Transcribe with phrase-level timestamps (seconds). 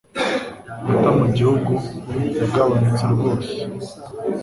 [0.81, 1.71] amata mu gihugu
[2.39, 3.51] yagabanutse rwose